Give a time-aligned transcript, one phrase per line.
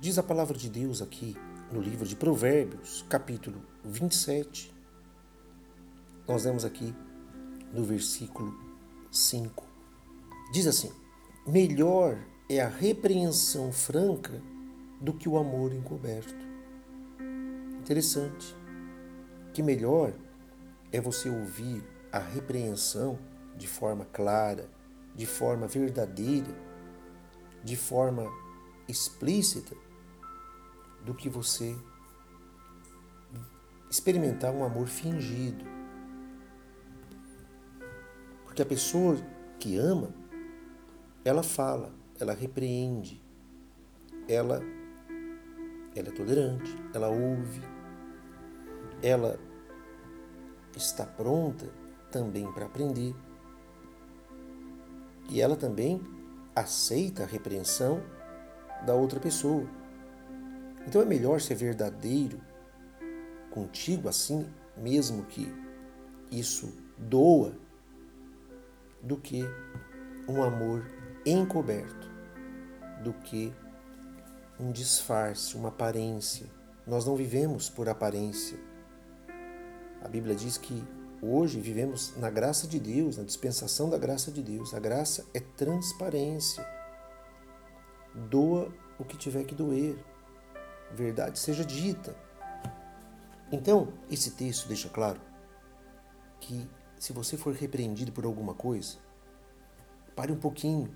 [0.00, 1.36] Diz a palavra de Deus aqui
[1.72, 4.72] no livro de Provérbios, capítulo 27.
[6.26, 6.94] Nós vemos aqui
[7.72, 8.56] no versículo
[9.10, 9.66] 5.
[10.52, 10.92] Diz assim:
[11.44, 12.16] Melhor
[12.48, 14.40] é a repreensão franca
[15.00, 16.46] do que o amor encoberto.
[17.80, 18.54] Interessante.
[19.52, 20.12] Que melhor
[20.92, 23.18] é você ouvir a repreensão
[23.56, 24.70] de forma clara,
[25.16, 26.54] de forma verdadeira,
[27.64, 28.24] de forma
[28.86, 29.87] explícita,
[31.08, 31.74] do que você
[33.90, 35.64] experimentar um amor fingido.
[38.44, 39.16] Porque a pessoa
[39.58, 40.14] que ama,
[41.24, 43.22] ela fala, ela repreende,
[44.28, 44.60] ela,
[45.96, 47.62] ela é tolerante, ela ouve,
[49.02, 49.40] ela
[50.76, 51.72] está pronta
[52.12, 53.16] também para aprender.
[55.30, 56.02] E ela também
[56.54, 58.02] aceita a repreensão
[58.84, 59.66] da outra pessoa.
[60.88, 62.40] Então é melhor ser verdadeiro
[63.50, 65.46] contigo assim, mesmo que
[66.30, 67.52] isso doa,
[69.02, 69.44] do que
[70.26, 70.90] um amor
[71.26, 72.08] encoberto,
[73.04, 73.52] do que
[74.58, 76.46] um disfarce, uma aparência.
[76.86, 78.58] Nós não vivemos por aparência.
[80.02, 80.82] A Bíblia diz que
[81.20, 84.72] hoje vivemos na graça de Deus, na dispensação da graça de Deus.
[84.72, 86.66] A graça é transparência.
[88.30, 89.98] Doa o que tiver que doer.
[90.92, 92.16] Verdade seja dita.
[93.50, 95.20] Então, esse texto deixa claro
[96.40, 98.98] que se você for repreendido por alguma coisa,
[100.14, 100.94] pare um pouquinho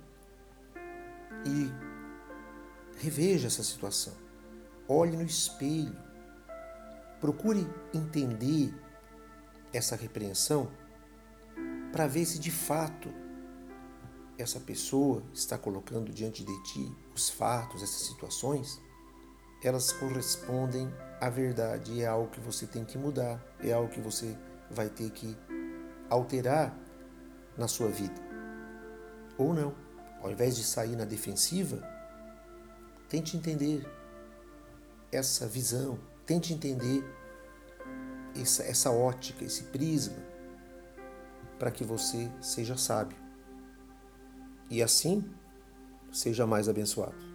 [1.46, 4.14] e reveja essa situação.
[4.88, 5.96] Olhe no espelho.
[7.20, 8.74] Procure entender
[9.72, 10.70] essa repreensão
[11.92, 13.08] para ver se de fato
[14.38, 18.80] essa pessoa está colocando diante de ti os fatos, essas situações,
[19.62, 24.00] elas correspondem à verdade e é algo que você tem que mudar, é algo que
[24.00, 24.36] você
[24.70, 25.36] vai ter que
[26.11, 26.77] alterar
[27.56, 28.20] na sua vida.
[29.39, 29.74] Ou não.
[30.20, 31.83] Ao invés de sair na defensiva,
[33.08, 33.84] tente entender
[35.11, 37.05] essa visão, tente entender
[38.40, 40.17] essa, essa ótica, esse prisma,
[41.58, 43.17] para que você seja sábio
[44.70, 45.29] e assim
[46.11, 47.31] seja mais abençoado.